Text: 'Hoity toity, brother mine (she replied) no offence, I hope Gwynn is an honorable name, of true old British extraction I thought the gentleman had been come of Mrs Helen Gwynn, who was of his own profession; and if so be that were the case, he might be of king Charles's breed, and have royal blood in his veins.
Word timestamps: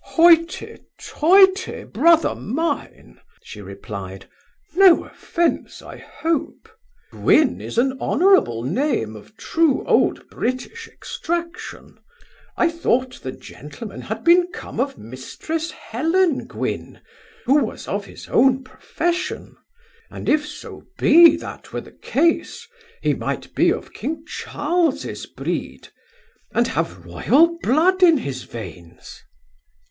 'Hoity 0.03 0.79
toity, 0.99 1.83
brother 1.83 2.33
mine 2.33 3.19
(she 3.43 3.61
replied) 3.61 4.27
no 4.75 5.03
offence, 5.03 5.83
I 5.83 5.97
hope 5.97 6.67
Gwynn 7.11 7.61
is 7.61 7.77
an 7.77 7.99
honorable 8.01 8.63
name, 8.63 9.15
of 9.15 9.37
true 9.37 9.85
old 9.85 10.27
British 10.31 10.87
extraction 10.87 11.99
I 12.57 12.67
thought 12.71 13.21
the 13.21 13.31
gentleman 13.31 14.01
had 14.01 14.23
been 14.23 14.47
come 14.51 14.79
of 14.79 14.95
Mrs 14.95 15.69
Helen 15.69 16.47
Gwynn, 16.47 16.99
who 17.45 17.63
was 17.63 17.87
of 17.87 18.05
his 18.05 18.27
own 18.27 18.63
profession; 18.63 19.55
and 20.09 20.27
if 20.27 20.47
so 20.47 20.81
be 20.97 21.35
that 21.37 21.73
were 21.73 21.81
the 21.81 21.91
case, 21.91 22.67
he 23.03 23.13
might 23.13 23.53
be 23.53 23.71
of 23.71 23.93
king 23.93 24.23
Charles's 24.25 25.27
breed, 25.27 25.89
and 26.51 26.69
have 26.69 27.05
royal 27.05 27.59
blood 27.61 28.01
in 28.01 28.17
his 28.17 28.45
veins. 28.45 29.21